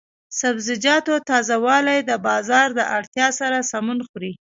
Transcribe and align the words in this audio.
د 0.03 0.03
سبزیجاتو 0.41 1.13
تازه 1.29 1.55
والي 1.65 1.97
د 2.03 2.11
بازار 2.27 2.67
د 2.75 2.81
اړتیا 2.97 3.27
سره 3.39 3.57
سمون 3.71 3.99
خوري. 4.07 4.33